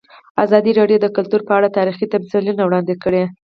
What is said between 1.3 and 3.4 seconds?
په اړه تاریخي تمثیلونه وړاندې کړي.